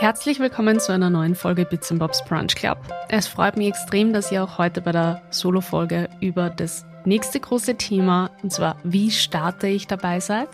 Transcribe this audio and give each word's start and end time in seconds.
Herzlich 0.00 0.40
willkommen 0.40 0.80
zu 0.80 0.94
einer 0.94 1.10
neuen 1.10 1.34
Folge 1.34 1.66
Bits 1.66 1.92
Bobs 1.92 2.24
Brunch 2.24 2.54
Club. 2.54 2.78
Es 3.10 3.26
freut 3.26 3.58
mich 3.58 3.68
extrem, 3.68 4.14
dass 4.14 4.32
ihr 4.32 4.42
auch 4.42 4.56
heute 4.56 4.80
bei 4.80 4.92
der 4.92 5.20
Solo-Folge 5.28 6.08
über 6.22 6.48
das 6.48 6.86
nächste 7.04 7.38
große 7.38 7.74
Thema, 7.74 8.30
und 8.42 8.50
zwar 8.50 8.76
wie 8.82 9.10
starte 9.10 9.66
ich 9.66 9.88
dabei 9.88 10.20
seid. 10.20 10.48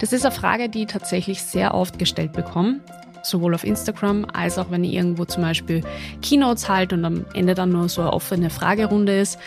Das 0.00 0.12
ist 0.12 0.26
eine 0.26 0.34
Frage, 0.34 0.68
die 0.68 0.80
ich 0.80 0.86
tatsächlich 0.88 1.44
sehr 1.44 1.72
oft 1.72 2.00
gestellt 2.00 2.32
bekomme, 2.32 2.80
sowohl 3.22 3.54
auf 3.54 3.62
Instagram 3.62 4.26
als 4.32 4.58
auch 4.58 4.72
wenn 4.72 4.82
ich 4.82 4.94
irgendwo 4.94 5.24
zum 5.24 5.44
Beispiel 5.44 5.84
Keynotes 6.20 6.68
halte 6.68 6.96
und 6.96 7.04
am 7.04 7.26
Ende 7.32 7.54
dann 7.54 7.70
nur 7.70 7.88
so 7.88 8.00
eine 8.00 8.12
offene 8.12 8.50
Fragerunde 8.50 9.20
ist. 9.20 9.38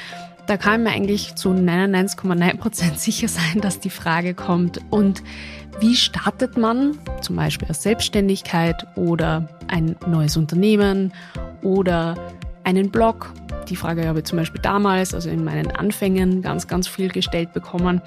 Da 0.48 0.56
kann 0.56 0.84
man 0.84 0.94
eigentlich 0.94 1.36
zu 1.36 1.50
99,9% 1.50 2.96
sicher 2.98 3.28
sein, 3.28 3.60
dass 3.60 3.82
die 3.82 3.90
Frage 3.90 4.34
kommt. 4.34 4.80
Und 4.90 5.22
wie 5.82 5.96
startet 5.96 6.58
man 6.58 6.98
zum 7.22 7.36
Beispiel 7.36 7.68
als 7.68 7.84
Selbstständigkeit 7.84 8.88
oder 8.96 9.50
ein 9.68 9.98
neues 10.08 10.38
Unternehmen 10.38 11.12
oder 11.62 12.16
einen 12.64 12.90
Blog? 12.92 13.34
Die 13.68 13.76
Frage 13.76 14.08
habe 14.08 14.20
ich 14.20 14.26
zum 14.26 14.38
Beispiel 14.38 14.62
damals, 14.62 15.14
also 15.14 15.30
in 15.30 15.44
meinen 15.44 15.70
Anfängen, 15.72 16.42
ganz, 16.42 16.68
ganz 16.68 16.88
viel 16.88 17.10
gestellt 17.10 17.52
bekommen. 17.52 18.02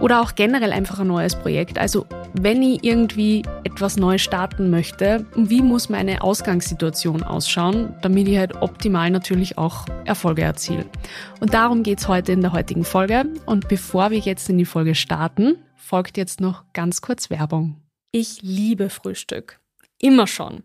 Oder 0.00 0.22
auch 0.22 0.34
generell 0.34 0.72
einfach 0.72 1.00
ein 1.00 1.08
neues 1.08 1.36
Projekt. 1.36 1.78
Also 1.78 2.06
wenn 2.34 2.62
ich 2.62 2.82
irgendwie 2.82 3.42
etwas 3.62 3.96
neu 3.96 4.18
starten 4.18 4.68
möchte, 4.68 5.24
wie 5.36 5.62
muss 5.62 5.88
meine 5.88 6.22
Ausgangssituation 6.22 7.22
ausschauen, 7.22 7.94
damit 8.02 8.26
ich 8.28 8.36
halt 8.36 8.60
optimal 8.60 9.10
natürlich 9.10 9.56
auch 9.56 9.86
Erfolge 10.04 10.42
erziele. 10.42 10.84
Und 11.40 11.54
darum 11.54 11.84
geht 11.84 12.00
es 12.00 12.08
heute 12.08 12.32
in 12.32 12.40
der 12.40 12.52
heutigen 12.52 12.84
Folge. 12.84 13.24
Und 13.46 13.68
bevor 13.68 14.10
wir 14.10 14.18
jetzt 14.18 14.50
in 14.50 14.58
die 14.58 14.64
Folge 14.64 14.94
starten, 14.96 15.56
folgt 15.76 16.16
jetzt 16.16 16.40
noch 16.40 16.64
ganz 16.72 17.00
kurz 17.00 17.30
Werbung. 17.30 17.80
Ich 18.10 18.42
liebe 18.42 18.90
Frühstück. 18.90 19.60
Immer 20.04 20.26
schon. 20.26 20.64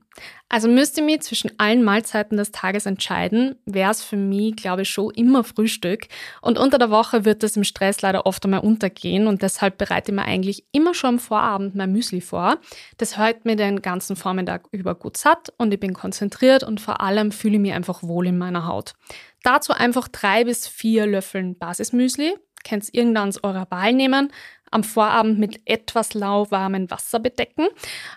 Also 0.49 0.67
müsste 0.67 1.01
mir 1.01 1.21
zwischen 1.21 1.57
allen 1.59 1.81
Mahlzeiten 1.81 2.35
des 2.35 2.51
Tages 2.51 2.85
entscheiden, 2.85 3.55
wäre 3.65 3.91
es 3.91 4.03
für 4.03 4.17
mich, 4.17 4.57
glaube 4.57 4.81
ich, 4.81 4.89
schon 4.89 5.11
immer 5.11 5.45
Frühstück. 5.45 6.09
Und 6.41 6.57
unter 6.57 6.77
der 6.77 6.91
Woche 6.91 7.23
wird 7.23 7.41
das 7.41 7.55
im 7.55 7.63
Stress 7.63 8.01
leider 8.01 8.25
oft 8.25 8.43
einmal 8.43 8.59
untergehen 8.59 9.27
und 9.27 9.41
deshalb 9.41 9.77
bereite 9.77 10.11
ich 10.11 10.15
mir 10.17 10.25
eigentlich 10.25 10.65
immer 10.73 10.93
schon 10.93 11.11
am 11.11 11.19
Vorabend 11.19 11.73
mein 11.73 11.93
Müsli 11.93 12.19
vor. 12.19 12.57
Das 12.97 13.17
hält 13.17 13.45
mir 13.45 13.55
den 13.55 13.81
ganzen 13.81 14.17
Vormittag 14.17 14.65
über 14.71 14.93
gut 14.93 15.15
satt 15.15 15.53
und 15.57 15.73
ich 15.73 15.79
bin 15.79 15.93
konzentriert 15.93 16.63
und 16.63 16.81
vor 16.81 16.99
allem 16.99 17.31
fühle 17.31 17.53
ich 17.53 17.61
mich 17.61 17.71
einfach 17.71 18.03
wohl 18.03 18.27
in 18.27 18.37
meiner 18.37 18.67
Haut. 18.67 18.95
Dazu 19.43 19.71
einfach 19.71 20.09
drei 20.09 20.43
bis 20.43 20.67
vier 20.67 21.05
Löffeln 21.05 21.57
Basismüsli, 21.57 22.35
könnt 22.67 22.85
ihr 22.91 22.99
irgendeins 22.99 23.41
eurer 23.41 23.67
Wahl 23.69 23.93
nehmen, 23.93 24.33
am 24.72 24.84
Vorabend 24.84 25.39
mit 25.39 25.62
etwas 25.66 26.14
lauwarmem 26.14 26.89
Wasser 26.92 27.20
bedecken. 27.20 27.67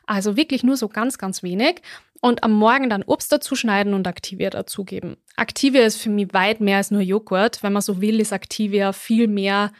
Also 0.07 0.37
wirklich 0.37 0.63
nur 0.63 0.77
so 0.77 0.89
ganz, 0.89 1.19
ganz 1.19 1.43
wenig. 1.43 1.83
Und 2.21 2.45
am 2.45 2.53
Morgen 2.53 2.89
dann 2.89 3.03
Obst 3.03 3.33
dazu 3.33 3.57
schneiden 3.57 3.95
und 3.95 4.07
Activia 4.07 4.49
dazugeben. 4.49 5.17
Activia 5.37 5.83
ist 5.83 6.01
für 6.01 6.11
mich 6.11 6.33
weit 6.33 6.61
mehr 6.61 6.77
als 6.77 6.93
nur 6.93 7.01
Joghurt. 7.01 7.65
Wenn 7.65 7.73
man 7.73 7.83
so 7.83 8.01
will, 8.01 8.21
ist 8.21 8.31
Activia 8.31 8.93
viel 8.93 9.27
mehr, 9.27 9.73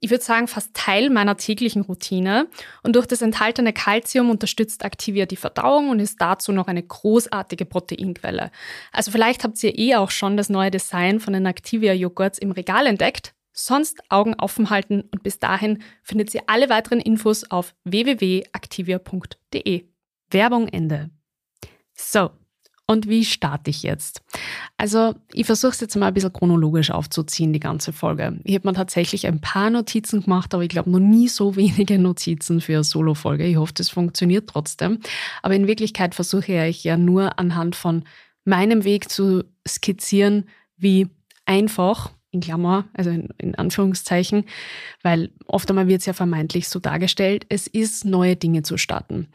ich 0.00 0.10
würde 0.10 0.22
sagen, 0.22 0.46
fast 0.46 0.74
Teil 0.74 1.08
meiner 1.08 1.38
täglichen 1.38 1.80
Routine. 1.80 2.48
Und 2.82 2.96
durch 2.96 3.06
das 3.06 3.22
enthaltene 3.22 3.72
Kalzium 3.72 4.28
unterstützt 4.28 4.84
Activia 4.84 5.24
die 5.24 5.36
Verdauung 5.36 5.88
und 5.88 6.00
ist 6.00 6.20
dazu 6.20 6.52
noch 6.52 6.66
eine 6.66 6.82
großartige 6.82 7.64
Proteinquelle. 7.64 8.50
Also 8.92 9.10
vielleicht 9.10 9.42
habt 9.42 9.62
ihr 9.64 9.78
eh 9.78 9.96
auch 9.96 10.10
schon 10.10 10.36
das 10.36 10.50
neue 10.50 10.70
Design 10.70 11.18
von 11.18 11.32
den 11.32 11.46
Activia-Joghurts 11.46 12.38
im 12.38 12.50
Regal 12.50 12.86
entdeckt. 12.86 13.35
Sonst 13.58 14.02
Augen 14.10 14.34
offen 14.34 14.68
halten 14.68 15.04
und 15.10 15.22
bis 15.22 15.38
dahin 15.38 15.82
findet 16.02 16.34
ihr 16.34 16.42
alle 16.46 16.68
weiteren 16.68 17.00
Infos 17.00 17.50
auf 17.50 17.74
www.activia.de. 17.84 19.86
Werbung 20.30 20.68
Ende. 20.68 21.08
So, 21.94 22.32
und 22.86 23.08
wie 23.08 23.24
starte 23.24 23.70
ich 23.70 23.82
jetzt? 23.82 24.20
Also, 24.76 25.14
ich 25.32 25.46
versuche 25.46 25.72
es 25.72 25.80
jetzt 25.80 25.96
mal 25.96 26.08
ein 26.08 26.14
bisschen 26.14 26.34
chronologisch 26.34 26.90
aufzuziehen, 26.90 27.54
die 27.54 27.60
ganze 27.60 27.94
Folge. 27.94 28.38
Ich 28.44 28.54
habe 28.54 28.68
mir 28.68 28.74
tatsächlich 28.74 29.26
ein 29.26 29.40
paar 29.40 29.70
Notizen 29.70 30.22
gemacht, 30.22 30.52
aber 30.52 30.62
ich 30.62 30.68
glaube 30.68 30.90
noch 30.90 31.00
nie 31.00 31.28
so 31.28 31.56
wenige 31.56 31.98
Notizen 31.98 32.60
für 32.60 32.74
eine 32.74 32.84
Solo-Folge. 32.84 33.46
Ich 33.46 33.56
hoffe, 33.56 33.72
das 33.74 33.88
funktioniert 33.88 34.50
trotzdem. 34.50 35.00
Aber 35.42 35.54
in 35.54 35.66
Wirklichkeit 35.66 36.14
versuche 36.14 36.66
ich 36.66 36.84
ja 36.84 36.98
nur 36.98 37.38
anhand 37.38 37.74
von 37.74 38.04
meinem 38.44 38.84
Weg 38.84 39.10
zu 39.10 39.44
skizzieren, 39.66 40.44
wie 40.76 41.08
einfach 41.46 42.10
in 42.36 42.40
Klammer, 42.40 42.86
also 42.94 43.10
in, 43.10 43.28
in 43.38 43.54
Anführungszeichen, 43.54 44.44
weil 45.02 45.30
oft 45.46 45.68
einmal 45.68 45.88
wird 45.88 46.00
es 46.00 46.06
ja 46.06 46.12
vermeintlich 46.12 46.68
so 46.68 46.78
dargestellt, 46.78 47.46
es 47.48 47.66
ist, 47.66 48.04
neue 48.04 48.36
Dinge 48.36 48.62
zu 48.62 48.76
starten. 48.76 49.28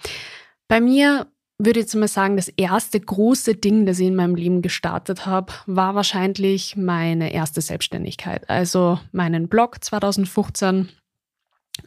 Bei 0.67 0.79
mir 0.79 1.27
würde 1.57 1.79
ich 1.79 1.85
jetzt 1.85 1.95
mal 1.95 2.07
sagen, 2.07 2.37
das 2.37 2.47
erste 2.47 2.99
große 2.99 3.55
Ding, 3.55 3.85
das 3.85 3.99
ich 3.99 4.07
in 4.07 4.15
meinem 4.15 4.35
Leben 4.35 4.61
gestartet 4.61 5.25
habe, 5.25 5.53
war 5.67 5.93
wahrscheinlich 5.95 6.75
meine 6.75 7.33
erste 7.33 7.61
Selbstständigkeit. 7.61 8.49
Also 8.49 8.99
meinen 9.11 9.47
Blog 9.47 9.83
2015. 9.83 10.89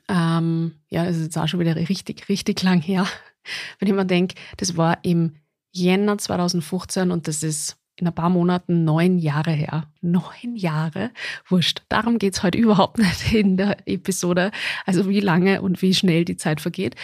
Ähm, 0.08 0.74
ja, 0.90 1.04
ist 1.04 1.20
jetzt 1.20 1.36
auch 1.36 1.48
schon 1.48 1.60
wieder 1.60 1.76
richtig, 1.76 2.28
richtig 2.28 2.62
lang 2.62 2.80
her. 2.80 3.06
Wenn 3.78 3.88
ich 3.88 3.94
mir 3.94 4.06
denke, 4.06 4.36
das 4.58 4.76
war 4.76 4.98
im 5.02 5.36
Jänner 5.72 6.18
2015 6.18 7.10
und 7.10 7.26
das 7.26 7.42
ist 7.42 7.76
in 7.96 8.06
ein 8.06 8.14
paar 8.14 8.30
Monaten 8.30 8.84
neun 8.84 9.18
Jahre 9.18 9.52
her. 9.52 9.88
Neun 10.00 10.56
Jahre? 10.56 11.10
Wurscht. 11.48 11.82
Darum 11.88 12.18
geht 12.18 12.34
es 12.34 12.42
heute 12.42 12.58
überhaupt 12.58 12.98
nicht 12.98 13.32
in 13.32 13.56
der 13.56 13.76
Episode. 13.86 14.50
Also 14.86 15.08
wie 15.08 15.20
lange 15.20 15.62
und 15.62 15.82
wie 15.82 15.94
schnell 15.94 16.24
die 16.24 16.36
Zeit 16.36 16.60
vergeht. 16.60 16.96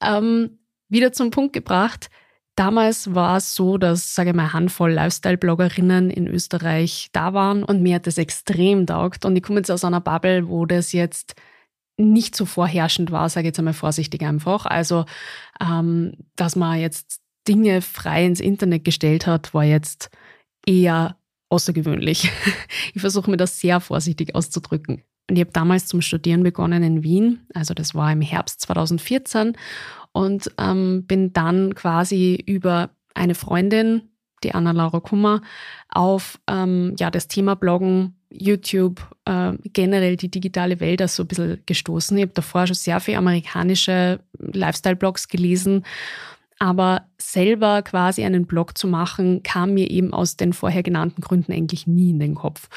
Ähm, 0.00 0.58
wieder 0.88 1.12
zum 1.12 1.30
Punkt 1.30 1.52
gebracht. 1.52 2.10
Damals 2.54 3.14
war 3.14 3.36
es 3.36 3.54
so, 3.54 3.76
dass, 3.76 4.14
sage 4.14 4.30
ich 4.30 4.36
mal, 4.36 4.54
Handvoll 4.54 4.92
Lifestyle-Bloggerinnen 4.92 6.08
in 6.10 6.26
Österreich 6.26 7.10
da 7.12 7.34
waren 7.34 7.62
und 7.62 7.82
mir 7.82 7.96
hat 7.96 8.06
das 8.06 8.16
extrem 8.16 8.86
taugt. 8.86 9.26
Und 9.26 9.36
ich 9.36 9.42
komme 9.42 9.58
jetzt 9.58 9.70
aus 9.70 9.84
einer 9.84 10.00
Bubble, 10.00 10.48
wo 10.48 10.64
das 10.64 10.92
jetzt 10.92 11.34
nicht 11.98 12.34
so 12.34 12.46
vorherrschend 12.46 13.10
war, 13.10 13.28
sage 13.28 13.46
ich 13.46 13.50
jetzt 13.50 13.58
einmal 13.58 13.74
vorsichtig 13.74 14.22
einfach. 14.22 14.64
Also, 14.64 15.04
ähm, 15.60 16.14
dass 16.34 16.56
man 16.56 16.78
jetzt 16.80 17.20
Dinge 17.46 17.82
frei 17.82 18.24
ins 18.24 18.40
Internet 18.40 18.84
gestellt 18.84 19.26
hat, 19.26 19.52
war 19.52 19.64
jetzt 19.64 20.10
eher 20.66 21.16
außergewöhnlich. 21.48 22.30
Ich 22.94 23.00
versuche 23.02 23.30
mir 23.30 23.36
das 23.36 23.60
sehr 23.60 23.80
vorsichtig 23.80 24.34
auszudrücken. 24.34 25.02
Und 25.28 25.36
ich 25.36 25.40
habe 25.40 25.52
damals 25.52 25.86
zum 25.86 26.00
Studieren 26.00 26.42
begonnen 26.42 26.82
in 26.82 27.02
Wien, 27.02 27.46
also 27.52 27.74
das 27.74 27.94
war 27.94 28.10
im 28.10 28.22
Herbst 28.22 28.62
2014 28.62 29.54
und 30.12 30.50
ähm, 30.58 31.04
bin 31.06 31.34
dann 31.34 31.74
quasi 31.74 32.42
über 32.46 32.90
eine 33.14 33.34
Freundin, 33.34 34.02
die 34.44 34.54
Anna-Laura 34.54 35.00
Kummer, 35.00 35.42
auf 35.90 36.38
ähm, 36.48 36.94
ja, 36.98 37.10
das 37.10 37.28
Thema 37.28 37.54
Bloggen, 37.54 38.14
YouTube, 38.30 39.00
äh, 39.26 39.52
generell 39.72 40.16
die 40.16 40.30
digitale 40.30 40.80
Welt 40.80 41.06
so 41.10 41.24
ein 41.24 41.26
bisschen 41.26 41.62
gestoßen. 41.66 42.16
Ich 42.16 42.22
habe 42.22 42.32
davor 42.32 42.66
schon 42.66 42.74
sehr 42.74 43.00
viele 43.00 43.18
amerikanische 43.18 44.20
Lifestyle-Blogs 44.38 45.28
gelesen 45.28 45.84
aber 46.58 47.06
selber 47.18 47.82
quasi 47.82 48.24
einen 48.24 48.46
Blog 48.46 48.78
zu 48.78 48.88
machen, 48.88 49.42
kam 49.42 49.74
mir 49.74 49.90
eben 49.90 50.12
aus 50.12 50.36
den 50.36 50.52
vorher 50.52 50.82
genannten 50.82 51.20
Gründen 51.20 51.52
eigentlich 51.52 51.86
nie 51.86 52.10
in 52.10 52.18
den 52.18 52.34
Kopf. 52.34 52.68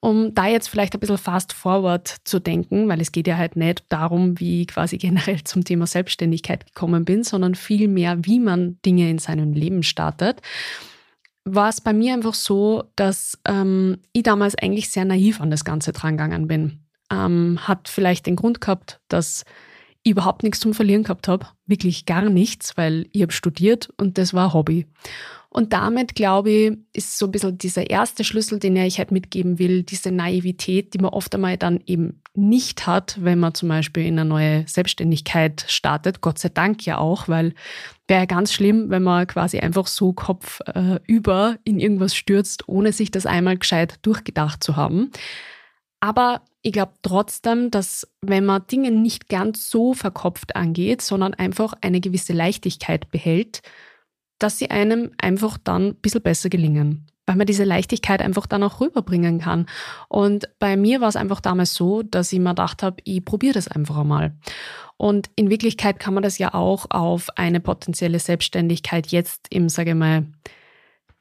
Um 0.00 0.34
da 0.34 0.48
jetzt 0.48 0.68
vielleicht 0.68 0.94
ein 0.94 1.00
bisschen 1.00 1.18
fast 1.18 1.52
forward 1.52 2.16
zu 2.24 2.40
denken, 2.40 2.88
weil 2.88 3.00
es 3.00 3.12
geht 3.12 3.28
ja 3.28 3.36
halt 3.36 3.54
nicht 3.54 3.84
darum, 3.88 4.40
wie 4.40 4.62
ich 4.62 4.68
quasi 4.68 4.98
generell 4.98 5.44
zum 5.44 5.64
Thema 5.64 5.86
Selbstständigkeit 5.86 6.66
gekommen 6.66 7.04
bin, 7.04 7.22
sondern 7.22 7.54
vielmehr, 7.54 8.24
wie 8.24 8.40
man 8.40 8.78
Dinge 8.84 9.08
in 9.10 9.18
seinem 9.18 9.52
Leben 9.52 9.82
startet, 9.82 10.40
war 11.44 11.68
es 11.68 11.80
bei 11.80 11.92
mir 11.92 12.14
einfach 12.14 12.34
so, 12.34 12.84
dass 12.96 13.38
ähm, 13.46 13.98
ich 14.12 14.22
damals 14.22 14.54
eigentlich 14.54 14.90
sehr 14.90 15.04
naiv 15.04 15.40
an 15.40 15.50
das 15.50 15.64
Ganze 15.64 15.92
drangegangen 15.92 16.46
bin. 16.46 16.80
Ähm, 17.10 17.58
hat 17.62 17.88
vielleicht 17.88 18.26
den 18.26 18.36
Grund 18.36 18.60
gehabt, 18.60 19.00
dass 19.08 19.44
überhaupt 20.04 20.42
nichts 20.42 20.60
zum 20.60 20.74
Verlieren 20.74 21.04
gehabt 21.04 21.28
habe. 21.28 21.46
Wirklich 21.66 22.06
gar 22.06 22.28
nichts, 22.28 22.76
weil 22.76 23.06
ich 23.12 23.22
habe 23.22 23.32
studiert 23.32 23.88
und 23.96 24.18
das 24.18 24.34
war 24.34 24.52
Hobby. 24.52 24.86
Und 25.48 25.74
damit, 25.74 26.14
glaube 26.14 26.50
ich, 26.50 26.72
ist 26.94 27.18
so 27.18 27.26
ein 27.26 27.32
bisschen 27.32 27.58
dieser 27.58 27.90
erste 27.90 28.24
Schlüssel, 28.24 28.58
den 28.58 28.74
ich 28.76 28.96
halt 28.96 29.12
mitgeben 29.12 29.58
will, 29.58 29.82
diese 29.82 30.10
Naivität, 30.10 30.94
die 30.94 30.98
man 30.98 31.10
oft 31.10 31.34
einmal 31.34 31.58
dann 31.58 31.78
eben 31.84 32.22
nicht 32.34 32.86
hat, 32.86 33.18
wenn 33.20 33.38
man 33.38 33.52
zum 33.52 33.68
Beispiel 33.68 34.06
in 34.06 34.18
eine 34.18 34.26
neue 34.26 34.64
Selbstständigkeit 34.66 35.66
startet. 35.68 36.22
Gott 36.22 36.38
sei 36.38 36.48
Dank 36.48 36.86
ja 36.86 36.96
auch, 36.96 37.28
weil 37.28 37.52
wäre 38.08 38.20
ja 38.20 38.26
ganz 38.26 38.54
schlimm, 38.54 38.88
wenn 38.88 39.02
man 39.02 39.26
quasi 39.26 39.58
einfach 39.58 39.86
so 39.86 40.14
Kopf 40.14 40.60
äh, 40.74 40.98
in 41.64 41.78
irgendwas 41.80 42.16
stürzt, 42.16 42.66
ohne 42.66 42.92
sich 42.92 43.10
das 43.10 43.26
einmal 43.26 43.58
gescheit 43.58 43.98
durchgedacht 44.00 44.64
zu 44.64 44.76
haben. 44.76 45.10
Aber 46.02 46.42
ich 46.62 46.72
glaube 46.72 46.94
trotzdem, 47.02 47.70
dass 47.70 48.08
wenn 48.22 48.44
man 48.44 48.66
Dinge 48.66 48.90
nicht 48.90 49.28
ganz 49.28 49.70
so 49.70 49.94
verkopft 49.94 50.56
angeht, 50.56 51.00
sondern 51.00 51.32
einfach 51.32 51.74
eine 51.80 52.00
gewisse 52.00 52.32
Leichtigkeit 52.32 53.08
behält, 53.12 53.62
dass 54.40 54.58
sie 54.58 54.68
einem 54.68 55.12
einfach 55.18 55.58
dann 55.62 55.90
ein 55.90 55.94
bisschen 55.94 56.22
besser 56.22 56.48
gelingen. 56.48 57.06
weil 57.24 57.36
man 57.36 57.46
diese 57.46 57.62
Leichtigkeit 57.62 58.20
einfach 58.20 58.48
dann 58.48 58.64
auch 58.64 58.80
rüberbringen 58.80 59.38
kann. 59.38 59.66
Und 60.08 60.48
bei 60.58 60.76
mir 60.76 61.00
war 61.00 61.08
es 61.08 61.14
einfach 61.14 61.40
damals 61.40 61.72
so, 61.72 62.02
dass 62.02 62.32
ich 62.32 62.40
mir 62.40 62.50
gedacht 62.50 62.82
habe, 62.82 62.96
ich 63.04 63.24
probiere 63.24 63.54
das 63.54 63.68
einfach 63.68 63.98
einmal. 63.98 64.34
Und 64.96 65.30
in 65.36 65.48
Wirklichkeit 65.48 66.00
kann 66.00 66.14
man 66.14 66.24
das 66.24 66.38
ja 66.38 66.52
auch 66.52 66.86
auf 66.90 67.30
eine 67.36 67.60
potenzielle 67.60 68.18
Selbstständigkeit 68.18 69.06
jetzt 69.08 69.46
im, 69.50 69.68
sage 69.68 69.90
ich 69.90 69.96
mal, 69.96 70.26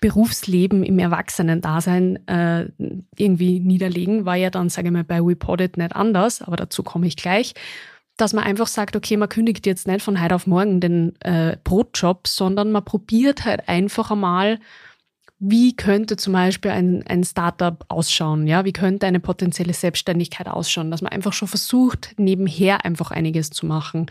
Berufsleben 0.02 0.84
im 0.84 1.00
Erwachsenen-Dasein 1.00 2.28
äh, 2.28 2.68
irgendwie 3.16 3.60
niederlegen. 3.60 4.26
War 4.26 4.36
ja 4.36 4.50
dann, 4.50 4.70
sage 4.70 4.88
ich 4.88 4.92
mal, 4.92 5.04
bei 5.04 5.24
WePodit 5.24 5.78
nicht 5.78 5.96
anders, 5.96 6.42
aber 6.42 6.58
dazu 6.58 6.84
komme 6.84 7.08
ich 7.08 7.16
gleich. 7.16 7.54
Dass 8.18 8.34
man 8.34 8.44
einfach 8.44 8.68
sagt, 8.68 8.96
okay, 8.96 9.16
man 9.16 9.30
kündigt 9.30 9.66
jetzt 9.66 9.88
nicht 9.88 10.02
von 10.02 10.22
heute 10.22 10.36
auf 10.36 10.48
morgen 10.48 10.82
den 10.82 11.16
äh, 11.22 11.56
Brotjob, 11.64 12.28
sondern 12.28 12.72
man 12.72 12.84
probiert 12.84 13.46
halt 13.46 13.70
einfach 13.70 14.12
einmal, 14.12 14.60
wie 15.44 15.76
könnte 15.76 16.18
zum 16.18 16.34
Beispiel 16.34 16.70
ein, 16.72 17.04
ein 17.08 17.24
Startup 17.24 17.84
ausschauen? 17.88 18.46
Ja, 18.46 18.66
wie 18.66 18.74
könnte 18.74 19.08
eine 19.08 19.20
potenzielle 19.20 19.74
Selbstständigkeit 19.74 20.48
ausschauen? 20.48 20.92
Dass 20.92 21.02
man 21.02 21.12
einfach 21.12 21.34
schon 21.34 21.48
versucht, 21.48 22.14
nebenher 22.18 22.86
einfach 22.86 23.10
einiges 23.12 23.52
zu 23.52 23.66
machen 23.66 24.08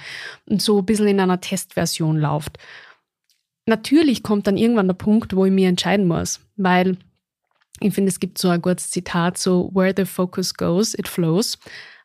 und 0.46 0.62
so 0.62 0.78
ein 0.78 0.86
bisschen 0.86 1.06
in 1.08 1.20
einer 1.20 1.40
Testversion 1.40 2.16
läuft. 2.16 2.58
Natürlich 3.70 4.24
kommt 4.24 4.48
dann 4.48 4.56
irgendwann 4.56 4.88
der 4.88 4.94
Punkt, 4.94 5.36
wo 5.36 5.44
ich 5.44 5.52
mir 5.52 5.68
entscheiden 5.68 6.08
muss, 6.08 6.40
weil 6.56 6.96
ich 7.78 7.94
finde, 7.94 8.08
es 8.08 8.18
gibt 8.18 8.36
so 8.36 8.48
ein 8.48 8.60
gutes 8.60 8.90
Zitat, 8.90 9.38
so 9.38 9.70
where 9.72 9.94
the 9.96 10.06
focus 10.06 10.54
goes, 10.54 10.92
it 10.94 11.06
flows. 11.06 11.56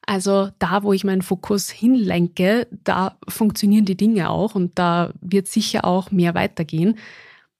Also 0.06 0.52
da, 0.60 0.84
wo 0.84 0.94
ich 0.94 1.04
meinen 1.04 1.24
Fokus 1.24 1.72
hinlenke, 1.72 2.68
da 2.84 3.18
funktionieren 3.28 3.86
die 3.86 3.98
Dinge 3.98 4.30
auch 4.30 4.54
und 4.54 4.78
da 4.78 5.12
wird 5.22 5.48
sicher 5.48 5.86
auch 5.86 6.12
mehr 6.12 6.36
weitergehen. 6.36 7.00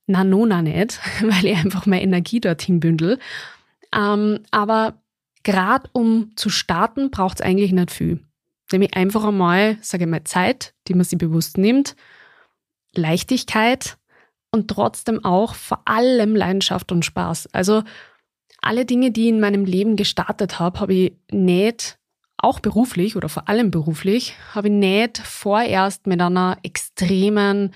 Na, 0.06 0.22
nona 0.22 0.62
nicht, 0.62 1.00
weil 1.22 1.44
ich 1.44 1.56
einfach 1.56 1.86
meine 1.86 2.04
Energie 2.04 2.38
dorthin 2.38 2.78
bündel. 2.78 3.18
Ähm, 3.92 4.38
aber 4.52 5.02
gerade 5.42 5.90
um 5.92 6.30
zu 6.36 6.48
starten, 6.48 7.10
braucht 7.10 7.40
es 7.40 7.44
eigentlich 7.44 7.72
nicht 7.72 7.90
viel. 7.90 8.20
Nämlich 8.70 8.94
einfach 8.94 9.24
einmal, 9.24 9.78
sage 9.80 10.04
ich 10.04 10.10
mal, 10.10 10.22
Zeit, 10.22 10.74
die 10.86 10.94
man 10.94 11.02
sich 11.02 11.18
bewusst 11.18 11.58
nimmt, 11.58 11.96
Leichtigkeit 12.96 13.98
und 14.52 14.68
trotzdem 14.68 15.24
auch 15.24 15.54
vor 15.54 15.82
allem 15.84 16.34
Leidenschaft 16.34 16.92
und 16.92 17.04
Spaß. 17.04 17.48
Also 17.52 17.82
alle 18.60 18.84
Dinge, 18.84 19.10
die 19.10 19.24
ich 19.24 19.28
in 19.28 19.40
meinem 19.40 19.64
Leben 19.64 19.96
gestartet 19.96 20.58
habe, 20.58 20.80
habe 20.80 20.94
ich 20.94 21.12
nicht, 21.30 21.98
auch 22.38 22.60
beruflich 22.60 23.16
oder 23.16 23.28
vor 23.28 23.48
allem 23.48 23.70
beruflich, 23.70 24.34
habe 24.54 24.68
ich 24.68 24.74
nicht 24.74 25.18
vorerst 25.18 26.06
mit 26.06 26.20
einer 26.20 26.58
extremen 26.62 27.72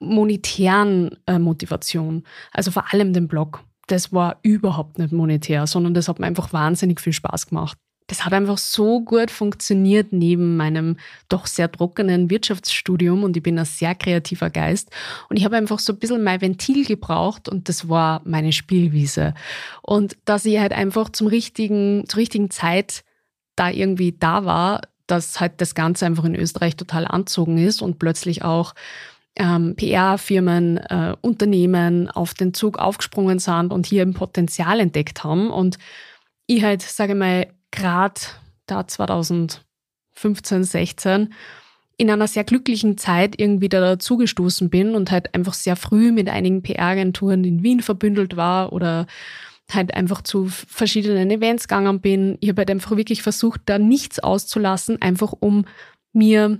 monetären 0.00 1.16
äh, 1.26 1.38
Motivation. 1.38 2.24
Also 2.50 2.70
vor 2.70 2.92
allem 2.92 3.12
den 3.12 3.28
Blog. 3.28 3.64
Das 3.86 4.12
war 4.12 4.38
überhaupt 4.42 4.98
nicht 4.98 5.12
monetär, 5.12 5.66
sondern 5.66 5.94
das 5.94 6.08
hat 6.08 6.18
mir 6.18 6.26
einfach 6.26 6.52
wahnsinnig 6.52 7.00
viel 7.00 7.12
Spaß 7.12 7.46
gemacht. 7.46 7.78
Das 8.12 8.26
hat 8.26 8.34
einfach 8.34 8.58
so 8.58 9.00
gut 9.00 9.30
funktioniert 9.30 10.12
neben 10.12 10.58
meinem 10.58 10.98
doch 11.30 11.46
sehr 11.46 11.72
trockenen 11.72 12.28
Wirtschaftsstudium 12.28 13.24
und 13.24 13.38
ich 13.38 13.42
bin 13.42 13.58
ein 13.58 13.64
sehr 13.64 13.94
kreativer 13.94 14.50
Geist. 14.50 14.90
Und 15.30 15.38
ich 15.38 15.46
habe 15.46 15.56
einfach 15.56 15.78
so 15.78 15.94
ein 15.94 15.98
bisschen 15.98 16.22
mein 16.22 16.42
Ventil 16.42 16.84
gebraucht 16.84 17.48
und 17.48 17.70
das 17.70 17.88
war 17.88 18.20
meine 18.26 18.52
Spielwiese. 18.52 19.32
Und 19.80 20.18
dass 20.26 20.44
ich 20.44 20.58
halt 20.58 20.74
einfach 20.74 21.08
zum 21.08 21.26
richtigen, 21.26 22.04
zur 22.06 22.18
richtigen 22.18 22.50
Zeit 22.50 23.02
da 23.56 23.70
irgendwie 23.70 24.12
da 24.12 24.44
war, 24.44 24.82
dass 25.06 25.40
halt 25.40 25.62
das 25.62 25.74
Ganze 25.74 26.04
einfach 26.04 26.24
in 26.24 26.34
Österreich 26.34 26.76
total 26.76 27.06
anzogen 27.06 27.56
ist 27.56 27.80
und 27.80 27.98
plötzlich 27.98 28.44
auch 28.44 28.74
ähm, 29.36 29.74
PR-Firmen, 29.74 30.76
äh, 30.76 31.16
Unternehmen 31.22 32.10
auf 32.10 32.34
den 32.34 32.52
Zug 32.52 32.78
aufgesprungen 32.78 33.38
sind 33.38 33.72
und 33.72 33.86
hier 33.86 34.02
ein 34.02 34.12
Potenzial 34.12 34.80
entdeckt 34.80 35.24
haben. 35.24 35.50
Und 35.50 35.78
ich 36.46 36.62
halt, 36.62 36.82
sage 36.82 37.14
mal, 37.14 37.46
gerade 37.72 38.20
da 38.66 38.86
2015, 38.86 40.64
16 40.64 41.34
in 41.96 42.10
einer 42.10 42.26
sehr 42.26 42.44
glücklichen 42.44 42.96
Zeit 42.96 43.38
irgendwie 43.38 43.68
da 43.68 43.80
dazugestoßen 43.80 44.70
bin 44.70 44.94
und 44.94 45.10
halt 45.10 45.34
einfach 45.34 45.54
sehr 45.54 45.76
früh 45.76 46.10
mit 46.12 46.28
einigen 46.28 46.62
PR-Agenturen 46.62 47.44
in 47.44 47.62
Wien 47.62 47.80
verbündelt 47.80 48.36
war 48.36 48.72
oder 48.72 49.06
halt 49.72 49.94
einfach 49.94 50.22
zu 50.22 50.46
verschiedenen 50.46 51.30
Events 51.30 51.68
gegangen 51.68 52.00
bin. 52.00 52.36
Ich 52.40 52.48
habe 52.48 52.60
halt 52.60 52.70
einfach 52.70 52.96
wirklich 52.96 53.22
versucht, 53.22 53.62
da 53.66 53.78
nichts 53.78 54.18
auszulassen, 54.18 55.00
einfach 55.00 55.32
um 55.38 55.64
mir 56.12 56.58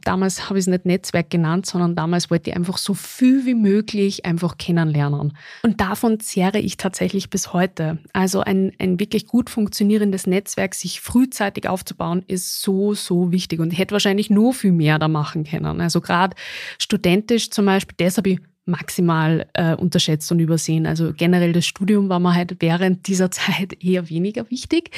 damals 0.00 0.48
habe 0.48 0.58
ich 0.58 0.64
es 0.64 0.66
nicht 0.66 0.86
Netzwerk 0.86 1.30
genannt, 1.30 1.66
sondern 1.66 1.94
damals 1.94 2.30
wollte 2.30 2.50
ich 2.50 2.56
einfach 2.56 2.78
so 2.78 2.94
viel 2.94 3.46
wie 3.46 3.54
möglich 3.54 4.24
einfach 4.24 4.58
kennenlernen. 4.58 5.36
Und 5.62 5.80
davon 5.80 6.20
zehre 6.20 6.58
ich 6.58 6.76
tatsächlich 6.76 7.30
bis 7.30 7.52
heute. 7.52 7.98
Also 8.12 8.40
ein, 8.40 8.72
ein 8.78 8.98
wirklich 8.98 9.26
gut 9.26 9.50
funktionierendes 9.50 10.26
Netzwerk, 10.26 10.74
sich 10.74 11.00
frühzeitig 11.00 11.68
aufzubauen, 11.68 12.24
ist 12.26 12.60
so, 12.60 12.94
so 12.94 13.32
wichtig. 13.32 13.60
Und 13.60 13.72
ich 13.72 13.78
hätte 13.78 13.92
wahrscheinlich 13.92 14.30
nur 14.30 14.52
viel 14.52 14.72
mehr 14.72 14.98
da 14.98 15.08
machen 15.08 15.44
können. 15.44 15.80
Also 15.80 16.00
gerade 16.00 16.36
studentisch 16.78 17.50
zum 17.50 17.66
Beispiel, 17.66 17.94
das 17.98 18.16
habe 18.16 18.30
ich 18.30 18.40
maximal 18.66 19.46
äh, 19.52 19.74
unterschätzt 19.74 20.30
und 20.32 20.40
übersehen. 20.40 20.86
Also 20.86 21.12
generell 21.14 21.52
das 21.52 21.66
Studium 21.66 22.08
war 22.08 22.18
mir 22.18 22.34
halt 22.34 22.56
während 22.60 23.06
dieser 23.06 23.30
Zeit 23.30 23.82
eher 23.82 24.08
weniger 24.08 24.50
wichtig. 24.50 24.90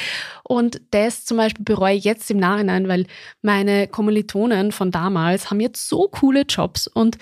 Und 0.45 0.81
das 0.91 1.25
zum 1.25 1.37
Beispiel 1.37 1.65
bereue 1.65 1.97
ich 1.97 2.05
jetzt 2.05 2.31
im 2.31 2.39
Nachhinein, 2.39 2.89
weil 2.89 3.07
meine 3.43 3.89
Kommilitonen 3.89 4.73
von 4.73 4.91
damals 4.91 5.51
haben 5.51 5.61
jetzt 5.61 5.89
so 5.89 6.09
coole 6.09 6.43
Jobs 6.43 6.87
und 6.87 7.19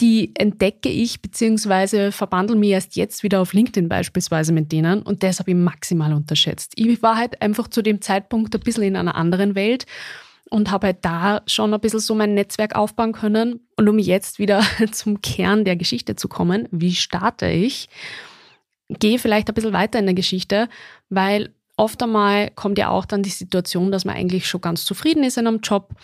die 0.00 0.30
entdecke 0.36 0.88
ich 0.88 1.20
beziehungsweise 1.22 2.12
verbandle 2.12 2.56
mich 2.56 2.70
erst 2.70 2.94
jetzt 2.94 3.24
wieder 3.24 3.40
auf 3.40 3.52
LinkedIn 3.52 3.88
beispielsweise 3.88 4.52
mit 4.52 4.70
denen 4.70 5.02
und 5.02 5.24
das 5.24 5.40
habe 5.40 5.50
ich 5.50 5.56
maximal 5.56 6.12
unterschätzt. 6.12 6.72
Ich 6.76 7.02
war 7.02 7.16
halt 7.16 7.42
einfach 7.42 7.66
zu 7.66 7.82
dem 7.82 8.00
Zeitpunkt 8.00 8.54
ein 8.54 8.60
bisschen 8.60 8.84
in 8.84 8.96
einer 8.96 9.16
anderen 9.16 9.56
Welt 9.56 9.86
und 10.50 10.70
habe 10.70 10.88
halt 10.88 10.98
da 11.04 11.42
schon 11.46 11.72
ein 11.74 11.80
bisschen 11.80 12.00
so 12.00 12.14
mein 12.14 12.34
Netzwerk 12.34 12.74
aufbauen 12.74 13.12
können. 13.12 13.60
Und 13.76 13.88
um 13.88 13.98
jetzt 13.98 14.38
wieder 14.38 14.62
zum 14.92 15.20
Kern 15.20 15.64
der 15.64 15.76
Geschichte 15.76 16.16
zu 16.16 16.28
kommen, 16.28 16.68
wie 16.70 16.94
starte 16.94 17.46
ich? 17.46 17.88
Gehe 18.88 19.18
vielleicht 19.18 19.48
ein 19.48 19.54
bisschen 19.54 19.72
weiter 19.72 19.98
in 19.98 20.06
der 20.06 20.14
Geschichte, 20.14 20.68
weil 21.10 21.54
oft 21.76 22.02
einmal 22.02 22.50
kommt 22.50 22.78
ja 22.78 22.88
auch 22.88 23.04
dann 23.04 23.22
die 23.22 23.30
Situation, 23.30 23.92
dass 23.92 24.04
man 24.04 24.16
eigentlich 24.16 24.48
schon 24.48 24.60
ganz 24.60 24.84
zufrieden 24.84 25.24
ist 25.24 25.38
in 25.38 25.46
einem 25.46 25.60
Job, 25.60 25.94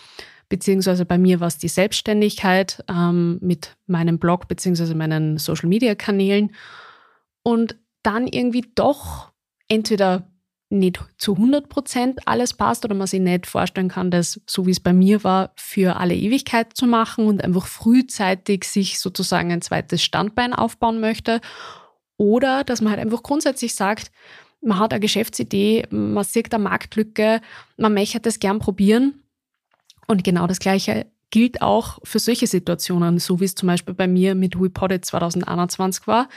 beziehungsweise 0.49 1.05
bei 1.05 1.19
mir 1.19 1.40
war 1.40 1.49
es 1.49 1.58
die 1.58 1.69
Selbstständigkeit 1.69 2.85
ähm, 2.88 3.38
mit 3.40 3.76
meinem 3.87 4.19
Blog 4.19 4.49
beziehungsweise 4.49 4.94
meinen 4.94 5.38
Social-Media-Kanälen 5.38 6.55
und 7.43 7.76
dann 8.02 8.26
irgendwie 8.26 8.64
doch 8.75 9.32
entweder 9.69 10.29
nicht 10.70 11.00
zu 11.19 11.34
100 11.34 11.69
Prozent 11.69 12.26
alles 12.26 12.55
passt 12.55 12.84
oder 12.84 12.94
man 12.94 13.06
sich 13.06 13.20
nicht 13.20 13.46
vorstellen 13.46 13.88
kann, 13.88 14.11
das, 14.11 14.40
so 14.47 14.66
wie 14.66 14.71
es 14.71 14.80
bei 14.80 14.92
mir 14.92 15.23
war, 15.25 15.52
für 15.56 15.97
alle 15.97 16.14
Ewigkeit 16.14 16.76
zu 16.76 16.87
machen 16.87 17.26
und 17.26 17.44
einfach 17.44 17.66
frühzeitig 17.66 18.64
sich 18.64 18.99
sozusagen 18.99 19.52
ein 19.52 19.62
zweites 19.62 20.02
Standbein 20.02 20.52
aufbauen 20.52 21.00
möchte. 21.00 21.40
Oder 22.16 22.64
dass 22.64 22.80
man 22.80 22.92
halt 22.92 23.00
einfach 23.00 23.23
grundsätzlich 23.23 23.75
sagt, 23.75 24.11
man 24.61 24.78
hat 24.78 24.92
eine 24.92 25.00
Geschäftsidee, 25.00 25.87
man 25.90 26.25
sieht 26.25 26.52
eine 26.54 26.64
Marktlücke, 26.64 27.40
man 27.76 27.94
möchte 27.94 28.21
das 28.21 28.38
gern 28.38 28.59
probieren. 28.59 29.23
Und 30.06 30.25
genau 30.25 30.47
das 30.47 30.59
Gleiche 30.59 31.06
gilt 31.30 31.62
auch 31.62 31.99
für 32.04 32.18
solche 32.18 32.47
Situationen, 32.47 33.18
so 33.18 33.40
wie 33.40 33.44
es 33.44 33.54
zum 33.54 33.66
Beispiel 33.66 33.94
bei 33.94 34.06
mir 34.06 34.35
mit 34.35 34.59
WePodit 34.59 35.04
2021 35.04 36.06
war. 36.06 36.28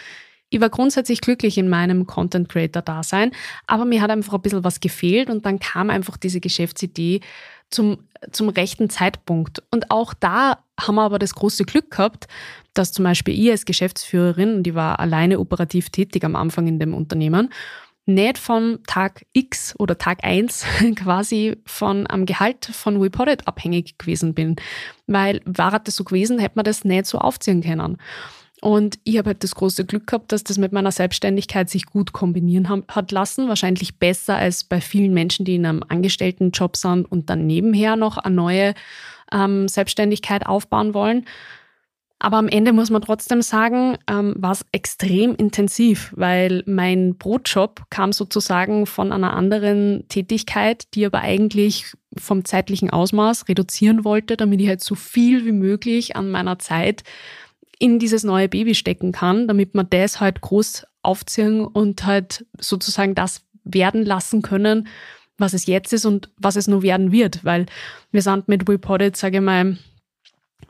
Ich 0.50 0.62
war 0.62 0.70
grundsätzlich 0.70 1.22
glücklich 1.22 1.58
in 1.58 1.68
meinem 1.68 2.08
Content 2.08 2.48
Creator 2.48 2.82
Dasein, 2.82 3.32
aber 3.66 3.86
mir 3.86 4.02
hat 4.02 4.12
einfach 4.12 4.34
ein 4.34 4.42
bisschen 4.42 4.64
was 4.64 4.80
gefehlt 4.80 5.30
und 5.30 5.46
dann 5.46 5.60
kam 5.60 5.90
einfach 5.90 6.16
diese 6.16 6.40
Geschäftsidee 6.40 7.20
zum, 7.70 7.98
zum 8.32 8.50
rechten 8.50 8.90
Zeitpunkt. 8.90 9.62
Und 9.72 9.92
auch 9.92 10.14
da 10.14 10.64
haben 10.80 10.96
wir 10.96 11.04
aber 11.04 11.20
das 11.20 11.36
große 11.36 11.66
Glück 11.66 11.92
gehabt, 11.92 12.28
dass 12.74 12.94
zum 12.94 13.04
Beispiel 13.04 13.38
ich 13.38 13.52
als 13.52 13.66
Geschäftsführerin, 13.66 14.64
die 14.64 14.76
war 14.76 15.00
alleine 15.00 15.40
operativ 15.40 15.90
tätig 15.90 16.24
am 16.24 16.36
Anfang 16.36 16.68
in 16.68 16.80
dem 16.80 16.94
Unternehmen, 16.94 17.50
nicht 18.06 18.38
von 18.38 18.80
Tag 18.88 19.26
X 19.34 19.76
oder 19.78 19.98
Tag 19.98 20.24
1 20.24 20.66
quasi 20.96 21.58
von 21.66 22.10
am 22.10 22.26
Gehalt 22.26 22.66
von 22.66 23.02
Reported 23.02 23.46
abhängig 23.48 23.98
gewesen 23.98 24.34
bin. 24.34 24.56
Weil 25.08 25.42
war 25.44 25.78
das 25.78 25.98
so 25.98 26.06
gewesen, 26.06 26.40
hätte 26.40 26.56
man 26.56 26.64
das 26.64 26.86
nicht 26.86 27.06
so 27.06 27.18
aufziehen 27.18 27.62
können. 27.62 27.98
Und 28.68 29.00
ich 29.06 29.18
habe 29.18 29.30
halt 29.30 29.46
das 29.46 29.56
große 29.56 29.86
Glück 29.86 30.08
gehabt, 30.08 30.34
dass 30.34 30.44
das 30.44 30.58
mit 30.58 30.74
meiner 30.74 30.92
Selbstständigkeit 30.92 31.70
sich 31.70 31.86
gut 31.86 32.12
kombinieren 32.12 32.84
hat 32.90 33.14
lassen. 33.14 33.48
Wahrscheinlich 33.48 33.98
besser 33.98 34.36
als 34.36 34.66
bei 34.66 34.82
vielen 34.82 35.14
Menschen, 35.14 35.46
die 35.46 35.56
in 35.56 35.66
einem 35.66 35.84
Angestelltenjob 35.88 36.76
sind 36.76 37.10
und 37.10 37.30
dann 37.30 37.48
nebenher 37.48 37.96
noch 37.96 38.18
eine 38.18 38.36
neue 38.36 38.74
ähm, 39.32 39.70
Selbstständigkeit 39.70 40.46
aufbauen 40.46 40.94
wollen. 40.94 41.24
Aber 42.20 42.36
am 42.36 42.50
Ende 42.50 42.74
muss 42.74 42.90
man 42.90 43.02
trotzdem 43.02 43.42
sagen, 43.42 44.00
ähm, 44.10 44.36
war 44.38 44.52
es 44.52 44.66
extrem 44.74 45.34
intensiv, 45.36 46.12
weil 46.18 46.64
mein 46.66 47.16
Brotjob 47.16 47.84
kam 47.90 48.12
sozusagen 48.12 48.86
von 48.86 49.14
einer 49.14 49.34
anderen 49.34 50.04
Tätigkeit, 50.10 50.94
die 50.94 51.06
aber 51.06 51.22
eigentlich 51.22 51.94
vom 52.18 52.44
zeitlichen 52.44 52.90
Ausmaß 52.90 53.48
reduzieren 53.48 54.04
wollte, 54.04 54.36
damit 54.36 54.60
ich 54.60 54.68
halt 54.68 54.84
so 54.84 54.96
viel 54.96 55.46
wie 55.46 55.54
möglich 55.54 56.18
an 56.18 56.30
meiner 56.30 56.60
Zeit 56.60 57.04
in 57.80 58.00
dieses 58.00 58.24
neue 58.24 58.50
Baby 58.50 58.76
stecken 58.76 59.12
kann, 59.12 59.48
damit 59.48 59.74
wir 59.74 59.84
das 59.84 60.20
halt 60.20 60.42
groß 60.42 60.86
aufziehen 61.02 61.64
und 61.66 62.06
halt 62.06 62.46
sozusagen 62.60 63.16
das 63.16 63.42
werden 63.64 64.06
lassen 64.06 64.42
können, 64.42 64.88
was 65.38 65.54
es 65.54 65.68
jetzt 65.68 65.94
ist 65.94 66.06
und 66.06 66.30
was 66.38 66.56
es 66.56 66.68
nur 66.68 66.82
werden 66.82 67.12
wird. 67.12 67.46
Weil 67.46 67.68
wir 68.12 68.22
sind 68.22 68.48
mit 68.48 68.68
WePodit, 68.68 69.16
sage 69.16 69.38
ich 69.38 69.44
mal, 69.44 69.78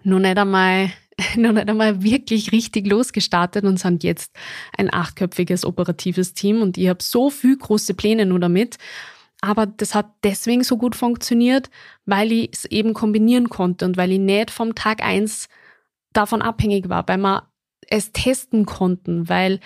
noch 0.03 0.19
nicht 0.19 0.37
einmal 0.37 0.91
noch 1.35 1.51
nicht 1.51 1.67
einmal 1.67 2.03
wirklich 2.03 2.51
richtig 2.51 2.87
losgestartet 2.87 3.65
und 3.65 3.79
sind 3.79 4.03
jetzt 4.03 4.31
ein 4.77 4.93
achtköpfiges 4.93 5.65
operatives 5.65 6.33
Team 6.33 6.61
und 6.61 6.77
ich 6.77 6.89
habe 6.89 7.01
so 7.01 7.29
viel 7.29 7.57
große 7.57 7.93
Pläne 7.93 8.25
nur 8.25 8.39
damit. 8.39 8.77
Aber 9.41 9.67
das 9.67 9.93
hat 9.93 10.07
deswegen 10.23 10.63
so 10.63 10.77
gut 10.77 10.95
funktioniert, 10.95 11.69
weil 12.05 12.31
ich 12.31 12.49
es 12.53 12.65
eben 12.65 12.93
kombinieren 12.93 13.49
konnte 13.49 13.85
und 13.85 13.95
weil 13.95 14.11
ich 14.11 14.19
nicht 14.19 14.51
vom 14.51 14.73
Tag 14.73 15.03
eins 15.03 15.47
davon 16.17 16.41
abhängig 16.41 16.89
war, 16.89 17.07
weil 17.07 17.17
wir 17.17 17.43
es 17.89 18.11
testen 18.11 18.65
konnten, 18.65 19.29
weil 19.29 19.59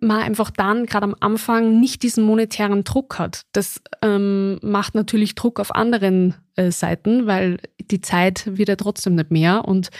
man 0.00 0.20
einfach 0.20 0.50
dann 0.50 0.86
gerade 0.86 1.04
am 1.04 1.16
Anfang 1.20 1.80
nicht 1.80 2.02
diesen 2.02 2.24
monetären 2.24 2.84
Druck 2.84 3.18
hat. 3.18 3.42
Das 3.52 3.80
ähm, 4.02 4.58
macht 4.62 4.94
natürlich 4.94 5.34
Druck 5.34 5.58
auf 5.58 5.74
anderen 5.74 6.34
äh, 6.56 6.70
Seiten, 6.70 7.26
weil 7.26 7.58
die 7.80 8.00
Zeit 8.00 8.44
wird 8.46 8.68
ja 8.68 8.76
trotzdem 8.76 9.14
nicht 9.14 9.30
mehr. 9.30 9.64
Und 9.64 9.90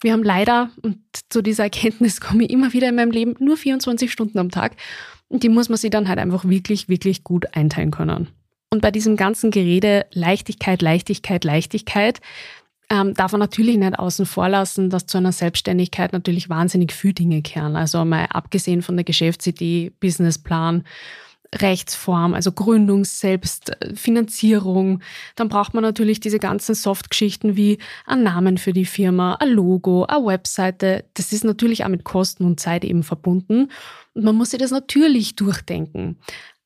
wir 0.00 0.12
haben 0.12 0.22
leider, 0.22 0.70
und 0.82 0.98
zu 1.28 1.42
dieser 1.42 1.64
Erkenntnis 1.64 2.20
komme 2.20 2.44
ich 2.44 2.50
immer 2.50 2.72
wieder 2.72 2.88
in 2.88 2.96
meinem 2.96 3.10
Leben, 3.10 3.34
nur 3.38 3.56
24 3.56 4.10
Stunden 4.10 4.38
am 4.38 4.50
Tag. 4.50 4.76
Und 5.28 5.42
die 5.42 5.48
muss 5.48 5.68
man 5.68 5.78
sich 5.78 5.90
dann 5.90 6.08
halt 6.08 6.18
einfach 6.18 6.46
wirklich, 6.46 6.88
wirklich 6.88 7.24
gut 7.24 7.54
einteilen 7.54 7.90
können. 7.90 8.28
Und 8.70 8.80
bei 8.80 8.90
diesem 8.90 9.16
ganzen 9.16 9.50
Gerede 9.50 10.06
Leichtigkeit, 10.12 10.80
Leichtigkeit, 10.80 11.44
Leichtigkeit, 11.44 12.20
ähm, 12.90 13.14
darf 13.14 13.32
man 13.32 13.40
natürlich 13.40 13.76
nicht 13.76 13.98
außen 13.98 14.26
vor 14.26 14.48
lassen, 14.48 14.90
dass 14.90 15.06
zu 15.06 15.18
einer 15.18 15.32
Selbstständigkeit 15.32 16.12
natürlich 16.12 16.48
wahnsinnig 16.48 16.92
viele 16.92 17.14
Dinge 17.14 17.42
kehren. 17.42 17.76
Also 17.76 18.04
mal 18.04 18.26
abgesehen 18.26 18.82
von 18.82 18.96
der 18.96 19.04
Geschäftsidee, 19.04 19.92
Businessplan, 20.00 20.84
Rechtsform, 21.54 22.32
also 22.34 22.50
Gründung 22.52 23.04
selbst, 23.04 23.70
äh. 23.82 25.00
Dann 25.36 25.48
braucht 25.48 25.74
man 25.74 25.82
natürlich 25.82 26.20
diese 26.20 26.38
ganzen 26.38 26.74
Softgeschichten 26.74 27.56
wie 27.56 27.78
ein 28.06 28.22
Namen 28.22 28.56
für 28.56 28.72
die 28.72 28.86
Firma, 28.86 29.34
ein 29.34 29.50
Logo, 29.50 30.04
eine 30.04 30.24
Webseite. 30.24 31.04
Das 31.14 31.32
ist 31.32 31.44
natürlich 31.44 31.84
auch 31.84 31.88
mit 31.88 32.04
Kosten 32.04 32.44
und 32.44 32.58
Zeit 32.58 32.84
eben 32.84 33.02
verbunden. 33.02 33.70
Und 34.14 34.24
man 34.24 34.34
muss 34.34 34.50
sich 34.50 34.60
das 34.60 34.70
natürlich 34.70 35.36
durchdenken. 35.36 36.16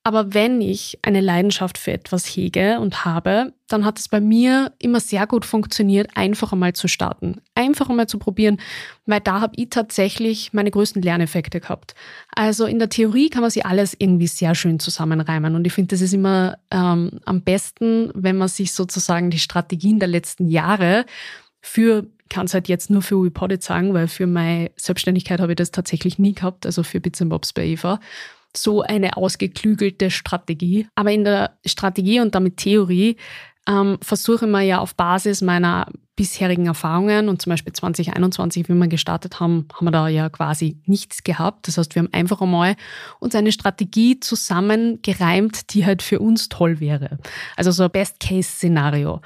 Aber 0.06 0.34
wenn 0.34 0.60
ich 0.60 1.00
eine 1.02 1.20
Leidenschaft 1.20 1.78
für 1.78 1.90
etwas 1.90 2.26
hege 2.26 2.78
und 2.78 3.04
habe, 3.04 3.52
dann 3.66 3.84
hat 3.84 3.98
es 3.98 4.06
bei 4.06 4.20
mir 4.20 4.72
immer 4.78 5.00
sehr 5.00 5.26
gut 5.26 5.44
funktioniert, 5.44 6.10
einfach 6.14 6.52
einmal 6.52 6.75
zu 6.75 6.86
starten, 6.86 7.40
einfach 7.56 7.90
einmal 7.90 8.06
zu 8.06 8.20
probieren, 8.20 8.60
weil 9.06 9.18
da 9.18 9.40
habe 9.40 9.54
ich 9.56 9.70
tatsächlich 9.70 10.52
meine 10.52 10.70
größten 10.70 11.02
Lerneffekte 11.02 11.58
gehabt. 11.58 11.96
Also 12.36 12.66
in 12.66 12.78
der 12.78 12.88
Theorie 12.88 13.30
kann 13.30 13.40
man 13.40 13.50
sich 13.50 13.66
alles 13.66 13.96
irgendwie 13.98 14.28
sehr 14.28 14.54
schön 14.54 14.78
zusammenreimen 14.78 15.56
und 15.56 15.66
ich 15.66 15.72
finde, 15.72 15.96
das 15.96 16.02
ist 16.02 16.14
immer 16.14 16.56
ähm, 16.70 17.18
am 17.25 17.42
besten, 17.42 18.12
wenn 18.14 18.36
man 18.36 18.46
sich 18.46 18.75
sozusagen 18.75 19.30
die 19.30 19.40
Strategien 19.40 19.98
der 19.98 20.08
letzten 20.08 20.46
Jahre 20.46 21.04
für 21.60 22.06
kann 22.28 22.46
es 22.46 22.54
halt 22.54 22.68
jetzt 22.68 22.90
nur 22.90 23.02
für 23.02 23.22
WePodit 23.22 23.62
sagen, 23.62 23.94
weil 23.94 24.08
für 24.08 24.26
meine 24.26 24.70
Selbstständigkeit 24.76 25.40
habe 25.40 25.52
ich 25.52 25.56
das 25.56 25.70
tatsächlich 25.70 26.18
nie 26.18 26.34
gehabt, 26.34 26.66
also 26.66 26.82
für 26.82 27.00
Bits 27.00 27.20
Bobs 27.25 27.52
bei 27.52 27.64
Eva 27.64 28.00
so 28.56 28.82
eine 28.82 29.16
ausgeklügelte 29.16 30.10
Strategie. 30.10 30.88
Aber 30.94 31.12
in 31.12 31.25
der 31.25 31.56
Strategie 31.64 32.20
und 32.20 32.34
damit 32.34 32.56
Theorie 32.58 33.16
ähm, 33.68 33.98
versuche 34.00 34.46
ich 34.46 34.50
mir 34.50 34.62
ja 34.62 34.78
auf 34.78 34.94
Basis 34.94 35.42
meiner 35.42 35.86
bisherigen 36.16 36.66
Erfahrungen 36.66 37.28
und 37.28 37.42
zum 37.42 37.50
Beispiel 37.50 37.75
2021, 37.75 38.68
wie 38.68 38.75
wir 38.75 38.88
gestartet 38.88 39.38
haben, 39.38 39.68
haben 39.75 39.84
wir 39.84 39.90
da 39.90 40.08
ja 40.08 40.30
quasi 40.30 40.80
nichts 40.86 41.22
gehabt. 41.25 41.68
Das 41.68 41.76
heißt, 41.76 41.94
wir 41.94 42.02
haben 42.02 42.12
einfach 42.12 42.40
einmal 42.40 42.75
uns 43.20 43.34
eine 43.34 43.52
Strategie 43.52 44.18
zusammengereimt, 44.18 45.75
die 45.75 45.84
halt 45.84 46.00
für 46.00 46.18
uns 46.18 46.48
toll 46.48 46.80
wäre. 46.80 47.18
Also 47.54 47.70
so 47.70 47.84
ein 47.84 47.90
Best-Case-Szenario. 47.90 49.20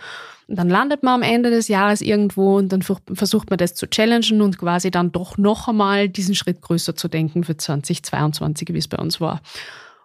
Und 0.50 0.56
dann 0.56 0.68
landet 0.68 1.04
man 1.04 1.14
am 1.14 1.22
Ende 1.22 1.50
des 1.50 1.68
Jahres 1.68 2.00
irgendwo 2.00 2.56
und 2.56 2.72
dann 2.72 2.82
versucht 2.82 3.50
man 3.50 3.58
das 3.58 3.76
zu 3.76 3.88
challengen 3.88 4.42
und 4.42 4.58
quasi 4.58 4.90
dann 4.90 5.12
doch 5.12 5.38
noch 5.38 5.68
einmal 5.68 6.08
diesen 6.08 6.34
Schritt 6.34 6.60
größer 6.60 6.96
zu 6.96 7.06
denken 7.06 7.44
für 7.44 7.56
2022, 7.56 8.70
wie 8.72 8.78
es 8.78 8.88
bei 8.88 8.98
uns 8.98 9.20
war. 9.20 9.42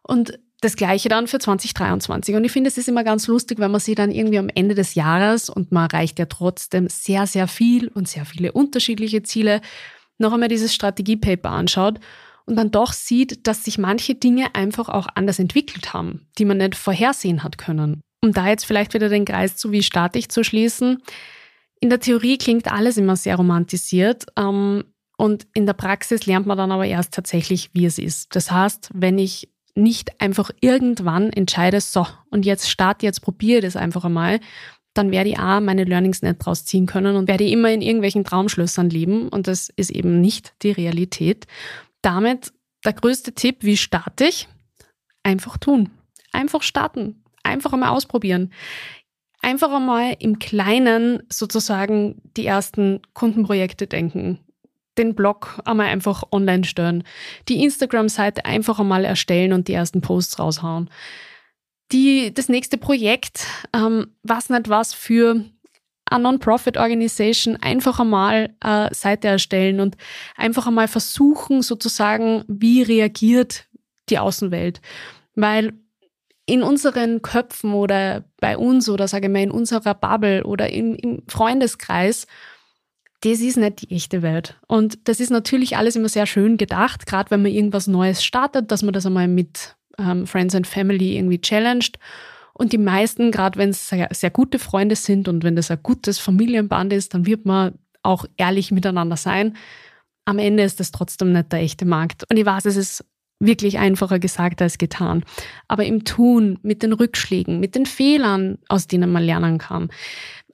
Und 0.03 0.37
das 0.61 0.75
Gleiche 0.75 1.09
dann 1.09 1.25
für 1.25 1.39
2023. 1.39 2.35
Und 2.35 2.43
ich 2.43 2.51
finde, 2.51 2.67
es 2.67 2.77
ist 2.77 2.87
immer 2.87 3.03
ganz 3.03 3.25
lustig, 3.25 3.57
wenn 3.57 3.71
man 3.71 3.81
sich 3.81 3.95
dann 3.95 4.11
irgendwie 4.11 4.37
am 4.37 4.49
Ende 4.49 4.75
des 4.75 4.93
Jahres 4.93 5.49
und 5.49 5.71
man 5.71 5.89
erreicht 5.89 6.19
ja 6.19 6.25
trotzdem 6.27 6.89
sehr, 6.89 7.25
sehr 7.25 7.47
viel 7.47 7.87
und 7.87 8.07
sehr 8.07 8.25
viele 8.25 8.51
unterschiedliche 8.51 9.23
Ziele, 9.23 9.61
noch 10.19 10.31
einmal 10.31 10.49
dieses 10.49 10.75
Strategiepaper 10.75 11.49
anschaut 11.49 11.99
und 12.45 12.55
dann 12.55 12.69
doch 12.69 12.93
sieht, 12.93 13.47
dass 13.47 13.65
sich 13.65 13.79
manche 13.79 14.13
Dinge 14.13 14.53
einfach 14.53 14.89
auch 14.89 15.07
anders 15.15 15.39
entwickelt 15.39 15.95
haben, 15.95 16.27
die 16.37 16.45
man 16.45 16.57
nicht 16.57 16.75
vorhersehen 16.75 17.43
hat 17.43 17.57
können 17.57 18.01
um 18.25 18.33
da 18.33 18.47
jetzt 18.49 18.65
vielleicht 18.65 18.93
wieder 18.93 19.07
den 19.07 19.23
Kreis 19.23 19.55
zu 19.55 19.71
wie 19.71 19.83
starte 19.83 20.19
zu 20.27 20.43
schließen. 20.43 21.01
In 21.79 21.89
der 21.89 21.99
Theorie 21.99 22.37
klingt 22.37 22.71
alles 22.71 22.97
immer 22.97 23.15
sehr 23.15 23.35
romantisiert 23.35 24.25
ähm, 24.37 24.83
und 25.17 25.47
in 25.53 25.65
der 25.65 25.73
Praxis 25.73 26.25
lernt 26.25 26.47
man 26.47 26.57
dann 26.57 26.71
aber 26.71 26.87
erst 26.87 27.13
tatsächlich, 27.13 27.69
wie 27.73 27.85
es 27.85 27.99
ist. 27.99 28.35
Das 28.35 28.49
heißt, 28.51 28.89
wenn 28.93 29.19
ich 29.19 29.49
nicht 29.75 30.19
einfach 30.19 30.49
irgendwann 30.59 31.31
entscheide, 31.31 31.79
so, 31.81 32.07
und 32.31 32.45
jetzt 32.45 32.69
starte, 32.69 33.05
jetzt 33.05 33.21
probiere 33.21 33.61
das 33.61 33.75
einfach 33.75 34.05
einmal, 34.05 34.39
dann 34.93 35.11
werde 35.11 35.29
ich 35.29 35.39
auch 35.39 35.59
meine 35.59 35.83
Learnings 35.83 36.21
nicht 36.21 36.37
draus 36.39 36.65
ziehen 36.65 36.85
können 36.85 37.17
und 37.17 37.27
werde 37.27 37.47
immer 37.47 37.71
in 37.71 37.81
irgendwelchen 37.81 38.23
Traumschlössern 38.23 38.89
leben 38.89 39.27
und 39.29 39.47
das 39.47 39.69
ist 39.75 39.91
eben 39.91 40.21
nicht 40.21 40.53
die 40.63 40.71
Realität. 40.71 41.45
Damit 42.01 42.53
der 42.85 42.93
größte 42.93 43.33
Tipp, 43.33 43.57
wie 43.59 43.77
starte 43.77 44.25
ich? 44.25 44.47
Einfach 45.23 45.57
tun. 45.57 45.91
Einfach 46.31 46.63
starten 46.63 47.24
einfach 47.45 47.73
einmal 47.73 47.89
ausprobieren. 47.89 48.51
Einfach 49.41 49.71
einmal 49.71 50.15
im 50.19 50.39
Kleinen 50.39 51.23
sozusagen 51.29 52.21
die 52.35 52.45
ersten 52.45 53.01
Kundenprojekte 53.13 53.85
denken. 53.85 54.39
Den 54.97 55.13
Blog 55.13 55.61
einmal 55.65 55.87
einfach 55.87 56.23
online 56.31 56.63
stellen. 56.63 57.03
Die 57.47 57.63
Instagram-Seite 57.63 58.45
einfach 58.45 58.79
einmal 58.79 59.05
erstellen 59.05 59.53
und 59.53 59.67
die 59.67 59.73
ersten 59.73 60.01
Posts 60.01 60.39
raushauen. 60.39 60.89
Die, 61.91 62.33
das 62.33 62.49
nächste 62.49 62.77
Projekt, 62.77 63.45
ähm, 63.73 64.07
was 64.23 64.49
nicht 64.49 64.69
was 64.69 64.93
für 64.93 65.43
eine 66.05 66.23
Non-Profit-Organisation, 66.23 67.57
einfach 67.57 67.99
einmal 67.99 68.55
eine 68.59 68.89
Seite 68.93 69.27
erstellen 69.27 69.79
und 69.79 69.97
einfach 70.35 70.67
einmal 70.67 70.87
versuchen, 70.87 71.61
sozusagen, 71.61 72.43
wie 72.47 72.81
reagiert 72.81 73.67
die 74.09 74.19
Außenwelt. 74.19 74.81
Weil 75.35 75.73
in 76.45 76.61
unseren 76.61 77.21
Köpfen 77.21 77.73
oder 77.73 78.23
bei 78.39 78.57
uns 78.57 78.89
oder 78.89 79.07
sage 79.07 79.27
ich 79.27 79.33
mal 79.33 79.41
in 79.41 79.51
unserer 79.51 79.95
Bubble 79.95 80.43
oder 80.43 80.69
im, 80.69 80.95
im 80.95 81.23
Freundeskreis, 81.27 82.27
das 83.21 83.39
ist 83.39 83.57
nicht 83.57 83.81
die 83.81 83.95
echte 83.95 84.21
Welt. 84.21 84.59
Und 84.67 85.07
das 85.07 85.19
ist 85.19 85.31
natürlich 85.31 85.77
alles 85.77 85.95
immer 85.95 86.09
sehr 86.09 86.27
schön 86.27 86.57
gedacht, 86.57 87.07
gerade 87.07 87.31
wenn 87.31 87.41
man 87.41 87.51
irgendwas 87.51 87.87
Neues 87.87 88.23
startet, 88.23 88.71
dass 88.71 88.83
man 88.83 88.93
das 88.93 89.05
einmal 89.05 89.27
mit 89.27 89.75
ähm, 89.97 90.27
Friends 90.27 90.53
and 90.53 90.67
Family 90.67 91.17
irgendwie 91.17 91.41
challenged. 91.41 91.97
Und 92.53 92.71
die 92.71 92.77
meisten, 92.77 93.31
gerade 93.31 93.57
wenn 93.57 93.69
es 93.69 93.89
sehr, 93.89 94.09
sehr 94.11 94.29
gute 94.29 94.59
Freunde 94.59 94.95
sind 94.95 95.27
und 95.27 95.43
wenn 95.43 95.55
das 95.55 95.71
ein 95.71 95.79
gutes 95.81 96.19
Familienband 96.19 96.93
ist, 96.93 97.13
dann 97.13 97.25
wird 97.25 97.45
man 97.45 97.73
auch 98.03 98.25
ehrlich 98.37 98.71
miteinander 98.71 99.17
sein. 99.17 99.57
Am 100.25 100.37
Ende 100.37 100.63
ist 100.63 100.79
das 100.79 100.91
trotzdem 100.91 101.33
nicht 101.33 101.51
der 101.51 101.59
echte 101.59 101.85
Markt. 101.85 102.23
Und 102.29 102.37
ich 102.37 102.45
weiß, 102.45 102.65
es 102.65 102.77
ist 102.77 103.05
wirklich 103.39 103.77
einfacher 103.77 104.19
gesagt 104.19 104.61
als 104.61 104.77
getan. 104.77 105.23
Aber 105.67 105.85
im 105.85 106.05
Tun, 106.05 106.59
mit 106.61 106.83
den 106.83 106.93
Rückschlägen, 106.93 107.59
mit 107.59 107.75
den 107.75 107.85
Fehlern, 107.85 108.57
aus 108.69 108.87
denen 108.87 109.11
man 109.11 109.23
lernen 109.23 109.57
kann, 109.57 109.89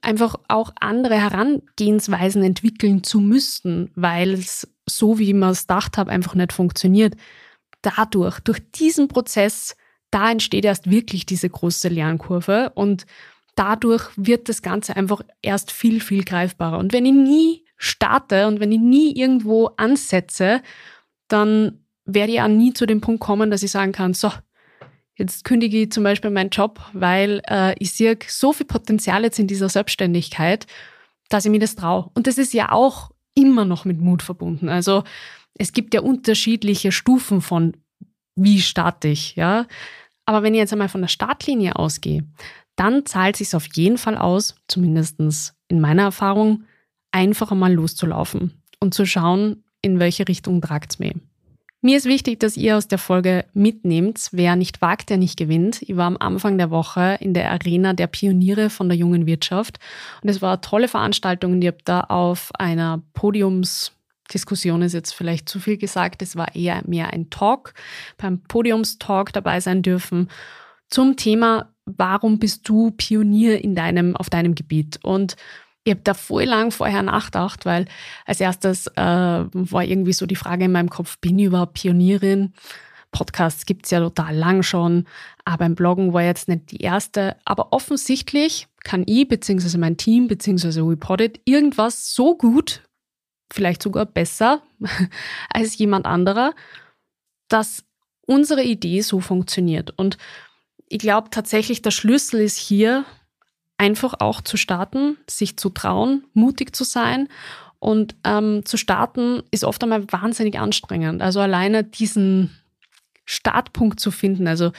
einfach 0.00 0.34
auch 0.48 0.72
andere 0.80 1.14
Herangehensweisen 1.14 2.42
entwickeln 2.42 3.04
zu 3.04 3.20
müssen, 3.20 3.90
weil 3.94 4.32
es 4.32 4.68
so, 4.86 5.18
wie 5.18 5.32
man 5.32 5.50
es 5.50 5.62
gedacht 5.62 5.96
hat, 5.96 6.08
einfach 6.08 6.34
nicht 6.34 6.52
funktioniert. 6.52 7.14
Dadurch, 7.82 8.40
durch 8.40 8.58
diesen 8.72 9.08
Prozess, 9.08 9.76
da 10.10 10.30
entsteht 10.30 10.64
erst 10.64 10.90
wirklich 10.90 11.24
diese 11.24 11.48
große 11.48 11.88
Lernkurve 11.88 12.72
und 12.74 13.06
dadurch 13.54 14.10
wird 14.16 14.48
das 14.48 14.62
Ganze 14.62 14.96
einfach 14.96 15.22
erst 15.40 15.70
viel, 15.70 16.00
viel 16.00 16.24
greifbarer. 16.24 16.78
Und 16.78 16.92
wenn 16.92 17.06
ich 17.06 17.12
nie 17.12 17.64
starte 17.76 18.46
und 18.48 18.60
wenn 18.60 18.72
ich 18.72 18.80
nie 18.80 19.16
irgendwo 19.16 19.70
ansetze, 19.76 20.62
dann 21.28 21.81
werde 22.14 22.32
ich 22.32 22.40
auch 22.40 22.48
nie 22.48 22.72
zu 22.72 22.86
dem 22.86 23.00
Punkt 23.00 23.20
kommen, 23.20 23.50
dass 23.50 23.62
ich 23.62 23.70
sagen 23.70 23.92
kann, 23.92 24.14
so, 24.14 24.30
jetzt 25.16 25.44
kündige 25.44 25.82
ich 25.82 25.92
zum 25.92 26.04
Beispiel 26.04 26.30
meinen 26.30 26.50
Job, 26.50 26.80
weil 26.92 27.42
äh, 27.48 27.74
ich 27.78 27.92
sehe 27.92 28.18
so 28.26 28.52
viel 28.52 28.66
Potenzial 28.66 29.22
jetzt 29.24 29.38
in 29.38 29.46
dieser 29.46 29.68
Selbstständigkeit, 29.68 30.66
dass 31.28 31.44
ich 31.44 31.50
mir 31.50 31.60
das 31.60 31.76
traue. 31.76 32.10
Und 32.14 32.26
das 32.26 32.38
ist 32.38 32.52
ja 32.52 32.72
auch 32.72 33.10
immer 33.34 33.64
noch 33.64 33.84
mit 33.84 34.00
Mut 34.00 34.22
verbunden. 34.22 34.68
Also 34.68 35.04
es 35.54 35.72
gibt 35.72 35.94
ja 35.94 36.00
unterschiedliche 36.00 36.92
Stufen 36.92 37.40
von 37.40 37.76
wie 38.34 38.60
starte 38.60 39.08
ich, 39.08 39.36
ja. 39.36 39.66
Aber 40.24 40.42
wenn 40.42 40.54
ich 40.54 40.58
jetzt 40.58 40.72
einmal 40.72 40.88
von 40.88 41.02
der 41.02 41.08
Startlinie 41.08 41.76
ausgehe, 41.76 42.24
dann 42.76 43.04
zahlt 43.04 43.36
sich 43.36 43.54
auf 43.54 43.66
jeden 43.74 43.98
Fall 43.98 44.16
aus, 44.16 44.54
zumindest 44.68 45.20
in 45.68 45.80
meiner 45.80 46.04
Erfahrung, 46.04 46.64
einfach 47.10 47.52
einmal 47.52 47.74
loszulaufen 47.74 48.62
und 48.80 48.94
zu 48.94 49.04
schauen, 49.04 49.64
in 49.82 49.98
welche 49.98 50.26
Richtung 50.26 50.64
es 50.88 50.98
mich. 50.98 51.14
Mir 51.84 51.96
ist 51.96 52.06
wichtig, 52.06 52.38
dass 52.38 52.56
ihr 52.56 52.76
aus 52.76 52.86
der 52.86 52.98
Folge 52.98 53.44
mitnehmt, 53.54 54.28
wer 54.30 54.54
nicht 54.54 54.80
wagt, 54.80 55.10
der 55.10 55.16
nicht 55.16 55.36
gewinnt. 55.36 55.82
Ich 55.82 55.96
war 55.96 56.06
am 56.06 56.16
Anfang 56.16 56.56
der 56.56 56.70
Woche 56.70 57.18
in 57.18 57.34
der 57.34 57.50
Arena 57.50 57.92
der 57.92 58.06
Pioniere 58.06 58.70
von 58.70 58.88
der 58.88 58.96
jungen 58.96 59.26
Wirtschaft 59.26 59.80
und 60.22 60.28
es 60.28 60.40
war 60.40 60.52
eine 60.52 60.60
tolle 60.60 60.86
Veranstaltung. 60.86 61.60
Ich 61.60 61.66
habe 61.66 61.78
da 61.84 62.02
auf 62.02 62.52
einer 62.56 63.02
Podiumsdiskussion 63.14 64.82
ist 64.82 64.92
jetzt 64.92 65.12
vielleicht 65.12 65.48
zu 65.48 65.58
viel 65.58 65.76
gesagt, 65.76 66.22
es 66.22 66.36
war 66.36 66.54
eher 66.54 66.82
mehr 66.86 67.12
ein 67.12 67.30
Talk, 67.30 67.74
beim 68.16 68.40
Podiumstalk 68.44 69.32
dabei 69.32 69.58
sein 69.58 69.82
dürfen 69.82 70.28
zum 70.92 71.16
Thema, 71.16 71.70
warum 71.86 72.38
bist 72.38 72.68
du 72.68 72.92
Pionier 72.92 73.64
in 73.64 73.74
deinem, 73.74 74.14
auf 74.14 74.30
deinem 74.30 74.54
Gebiet? 74.54 75.00
Und 75.02 75.36
ich 75.84 75.90
habe 75.90 76.02
da 76.04 76.14
voll 76.14 76.44
lang 76.44 76.70
vorher 76.70 77.02
nachgedacht, 77.02 77.64
weil 77.66 77.86
als 78.24 78.40
erstes 78.40 78.86
äh, 78.88 79.00
war 79.00 79.84
irgendwie 79.84 80.12
so 80.12 80.26
die 80.26 80.36
Frage 80.36 80.66
in 80.66 80.72
meinem 80.72 80.90
Kopf, 80.90 81.18
bin 81.18 81.38
ich 81.38 81.46
überhaupt 81.46 81.74
Pionierin? 81.74 82.52
Podcasts 83.10 83.66
gibt 83.66 83.84
es 83.84 83.90
ja 83.90 84.00
total 84.00 84.34
lang 84.34 84.62
schon, 84.62 85.06
aber 85.44 85.58
beim 85.58 85.74
Bloggen 85.74 86.12
war 86.12 86.22
jetzt 86.22 86.48
nicht 86.48 86.70
die 86.70 86.78
erste. 86.78 87.36
Aber 87.44 87.72
offensichtlich 87.72 88.68
kann 88.84 89.04
ich 89.06 89.28
bzw. 89.28 89.76
mein 89.76 89.96
Team 89.96 90.28
bzw. 90.28 90.80
Reported 90.80 91.40
irgendwas 91.44 92.14
so 92.14 92.36
gut, 92.36 92.82
vielleicht 93.52 93.82
sogar 93.82 94.06
besser 94.06 94.62
als 95.50 95.76
jemand 95.76 96.06
anderer, 96.06 96.54
dass 97.48 97.84
unsere 98.26 98.62
Idee 98.62 99.02
so 99.02 99.20
funktioniert. 99.20 99.90
Und 99.98 100.16
ich 100.88 100.98
glaube 100.98 101.28
tatsächlich, 101.30 101.82
der 101.82 101.90
Schlüssel 101.90 102.40
ist 102.40 102.56
hier, 102.56 103.04
einfach 103.78 104.14
auch 104.20 104.40
zu 104.40 104.56
starten, 104.56 105.16
sich 105.28 105.56
zu 105.56 105.70
trauen, 105.70 106.24
mutig 106.34 106.74
zu 106.74 106.84
sein. 106.84 107.28
Und 107.78 108.14
ähm, 108.24 108.64
zu 108.64 108.76
starten 108.76 109.42
ist 109.50 109.64
oft 109.64 109.82
einmal 109.82 110.04
wahnsinnig 110.12 110.58
anstrengend. 110.58 111.20
Also 111.20 111.40
alleine 111.40 111.82
diesen 111.82 112.56
Startpunkt 113.24 113.98
zu 113.98 114.10
finden. 114.10 114.46
Also 114.46 114.72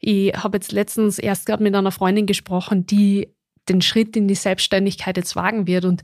ich 0.00 0.32
habe 0.34 0.56
jetzt 0.56 0.72
letztens 0.72 1.18
erst 1.18 1.46
gerade 1.46 1.62
mit 1.62 1.74
einer 1.74 1.92
Freundin 1.92 2.26
gesprochen, 2.26 2.86
die 2.86 3.28
den 3.68 3.82
Schritt 3.82 4.16
in 4.16 4.28
die 4.28 4.34
Selbstständigkeit 4.34 5.16
jetzt 5.16 5.36
wagen 5.36 5.66
wird 5.66 5.84
und 5.84 6.02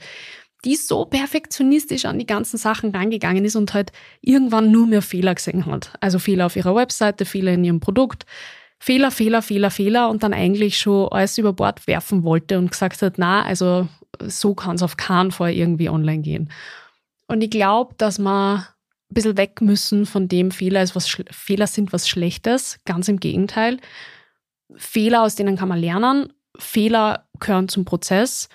die 0.64 0.76
so 0.76 1.04
perfektionistisch 1.04 2.04
an 2.04 2.18
die 2.18 2.26
ganzen 2.26 2.56
Sachen 2.56 2.94
rangegangen 2.94 3.44
ist 3.44 3.56
und 3.56 3.74
halt 3.74 3.92
irgendwann 4.20 4.70
nur 4.70 4.86
mehr 4.86 5.02
Fehler 5.02 5.34
gesehen 5.34 5.66
hat. 5.66 5.92
Also 6.00 6.18
Fehler 6.18 6.46
auf 6.46 6.56
ihrer 6.56 6.74
Webseite, 6.74 7.24
Fehler 7.24 7.52
in 7.52 7.64
ihrem 7.64 7.80
Produkt, 7.80 8.26
Fehler, 8.84 9.12
Fehler, 9.12 9.42
Fehler, 9.42 9.70
Fehler 9.70 10.10
und 10.10 10.24
dann 10.24 10.34
eigentlich 10.34 10.76
schon 10.76 11.08
alles 11.12 11.38
über 11.38 11.52
Bord 11.52 11.86
werfen 11.86 12.24
wollte 12.24 12.58
und 12.58 12.72
gesagt 12.72 13.00
hat, 13.00 13.14
na, 13.16 13.44
also 13.44 13.86
so 14.26 14.56
kann 14.56 14.74
es 14.74 14.82
auf 14.82 14.96
keinen 14.96 15.30
Fall 15.30 15.52
irgendwie 15.52 15.88
online 15.88 16.20
gehen. 16.20 16.50
Und 17.28 17.44
ich 17.44 17.50
glaube, 17.50 17.94
dass 17.96 18.18
wir 18.18 18.56
ein 18.56 18.66
bisschen 19.08 19.36
weg 19.36 19.60
müssen 19.60 20.04
von 20.04 20.26
dem 20.26 20.50
Fehler, 20.50 20.82
ist 20.82 20.96
was 20.96 21.08
Fehler 21.30 21.68
sind 21.68 21.92
was 21.92 22.08
Schlechtes. 22.08 22.80
Ganz 22.84 23.06
im 23.06 23.20
Gegenteil. 23.20 23.78
Fehler, 24.74 25.22
aus 25.22 25.36
denen 25.36 25.56
kann 25.56 25.68
man 25.68 25.78
lernen. 25.78 26.32
Fehler 26.58 27.28
gehören 27.38 27.68
zum 27.68 27.84
Prozess 27.84 28.48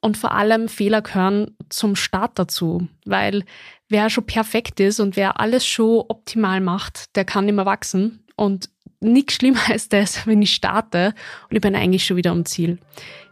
und 0.00 0.16
vor 0.16 0.32
allem 0.32 0.68
Fehler 0.68 1.02
gehören 1.02 1.58
zum 1.68 1.94
Start 1.94 2.38
dazu, 2.38 2.88
weil 3.04 3.44
wer 3.90 4.08
schon 4.08 4.24
perfekt 4.24 4.80
ist 4.80 4.98
und 4.98 5.16
wer 5.16 5.40
alles 5.40 5.66
schon 5.66 6.06
optimal 6.08 6.62
macht, 6.62 7.14
der 7.16 7.26
kann 7.26 7.50
immer 7.50 7.66
wachsen. 7.66 8.24
Und 8.34 8.70
nichts 9.04 9.34
schlimmer 9.34 9.60
als 9.68 9.88
das, 9.88 10.26
wenn 10.26 10.42
ich 10.42 10.54
starte 10.54 11.14
und 11.50 11.56
ich 11.56 11.62
bin 11.62 11.74
eigentlich 11.74 12.04
schon 12.04 12.16
wieder 12.16 12.30
am 12.30 12.44
Ziel. 12.44 12.78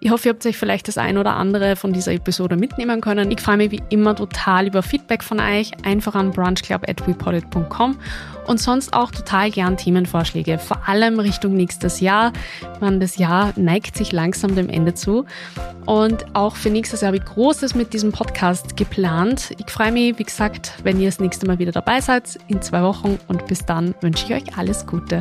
Ich 0.00 0.10
hoffe, 0.10 0.28
ihr 0.28 0.34
habt 0.34 0.44
euch 0.46 0.56
vielleicht 0.56 0.88
das 0.88 0.98
ein 0.98 1.16
oder 1.16 1.36
andere 1.36 1.76
von 1.76 1.92
dieser 1.92 2.12
Episode 2.12 2.56
mitnehmen 2.56 3.00
können. 3.00 3.30
Ich 3.30 3.40
freue 3.40 3.56
mich 3.56 3.70
wie 3.70 3.82
immer 3.90 4.16
total 4.16 4.66
über 4.66 4.82
Feedback 4.82 5.22
von 5.22 5.38
euch. 5.38 5.70
Einfach 5.84 6.16
an 6.16 6.32
brunchclub.wepolit.com 6.32 7.96
und 8.46 8.60
sonst 8.60 8.92
auch 8.92 9.10
total 9.10 9.50
gern 9.50 9.76
Themenvorschläge, 9.76 10.58
vor 10.58 10.88
allem 10.88 11.20
Richtung 11.20 11.54
nächstes 11.54 12.00
Jahr. 12.00 12.32
Man, 12.80 12.98
das 12.98 13.16
Jahr 13.16 13.52
neigt 13.56 13.96
sich 13.96 14.12
langsam 14.12 14.54
dem 14.56 14.68
Ende 14.68 14.94
zu. 14.94 15.26
Und 15.86 16.34
auch 16.34 16.56
für 16.56 16.70
nächstes 16.70 17.00
Jahr 17.00 17.08
habe 17.08 17.18
ich 17.18 17.24
Großes 17.24 17.74
mit 17.74 17.92
diesem 17.92 18.12
Podcast 18.12 18.76
geplant. 18.76 19.54
Ich 19.58 19.70
freue 19.70 19.92
mich, 19.92 20.18
wie 20.18 20.24
gesagt, 20.24 20.72
wenn 20.82 21.00
ihr 21.00 21.08
das 21.08 21.20
nächste 21.20 21.46
Mal 21.46 21.58
wieder 21.58 21.72
dabei 21.72 22.00
seid, 22.00 22.38
in 22.48 22.60
zwei 22.62 22.82
Wochen. 22.82 23.18
Und 23.28 23.46
bis 23.46 23.64
dann 23.64 23.94
wünsche 24.00 24.26
ich 24.26 24.34
euch 24.34 24.58
alles 24.58 24.86
Gute. 24.86 25.20